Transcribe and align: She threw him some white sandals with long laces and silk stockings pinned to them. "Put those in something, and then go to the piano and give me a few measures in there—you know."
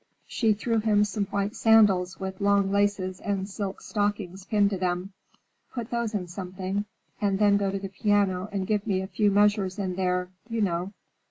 She 0.25 0.53
threw 0.53 0.79
him 0.79 1.03
some 1.03 1.27
white 1.27 1.55
sandals 1.55 2.19
with 2.19 2.41
long 2.41 2.71
laces 2.71 3.19
and 3.19 3.47
silk 3.47 3.81
stockings 3.83 4.45
pinned 4.45 4.71
to 4.71 4.77
them. 4.79 5.13
"Put 5.73 5.91
those 5.91 6.15
in 6.15 6.27
something, 6.27 6.85
and 7.21 7.37
then 7.37 7.55
go 7.57 7.69
to 7.69 7.77
the 7.77 7.87
piano 7.89 8.49
and 8.51 8.65
give 8.65 8.87
me 8.87 9.01
a 9.01 9.07
few 9.07 9.29
measures 9.29 9.77
in 9.77 9.95
there—you 9.97 10.61
know." 10.61 10.93